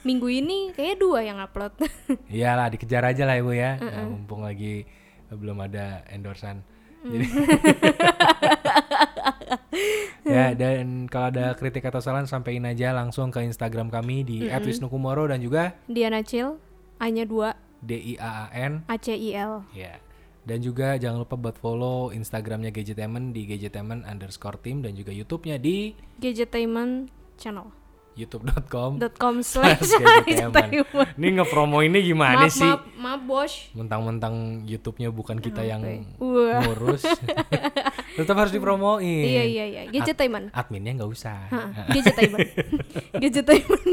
[0.00, 1.76] Minggu ini kayaknya dua yang upload.
[2.32, 3.76] Iyalah, dikejar aja lah ibu ya.
[3.76, 4.88] Nah, mumpung lagi
[5.30, 6.64] belum ada endorsan.
[7.00, 7.10] Mm.
[7.16, 7.26] Jadi
[10.26, 15.30] ya dan kalau ada kritik atau saran sampaikan aja langsung ke Instagram kami di @wisnukumoro
[15.30, 16.58] dan juga Diana Chill,
[16.98, 19.64] hanya dua, D I A A N A C I L.
[19.72, 19.98] Ya.
[20.40, 25.60] Dan juga jangan lupa buat follow Instagramnya Gadgetemen di Gadgetemen underscore team dan juga YouTube-nya
[25.60, 27.68] di Gadgetainment channel.
[28.18, 29.80] youtube.com dot com slash.
[30.26, 31.14] Gadgetainment.
[31.14, 32.66] Ini ngepromo ini gimana Maaf, sih?
[32.66, 33.52] maaf, maaf, bos.
[33.72, 35.84] Mentang-mentang YouTube-nya bukan kita yang
[36.18, 36.64] Wah.
[36.66, 37.04] ngurus.
[38.16, 39.02] Tetap harus dipromoin.
[39.04, 39.82] Iya, iya, iya.
[39.90, 40.50] Gadgetainment.
[40.50, 41.46] Adminnya nggak usah.
[41.50, 42.48] Hah, Gadgetainment.
[43.18, 43.84] Gadgetainment.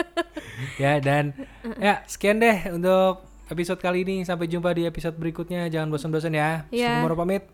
[0.82, 1.36] ya dan
[1.78, 4.24] ya sekian deh untuk episode kali ini.
[4.26, 5.68] Sampai jumpa di episode berikutnya.
[5.72, 6.68] Jangan bosan-bosan ya.
[6.68, 7.00] Iya.
[7.00, 7.48] Sukumoro pamit.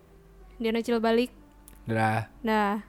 [0.59, 1.31] Diana Chill balik.
[1.87, 2.27] Dadah.
[2.43, 2.88] Dah.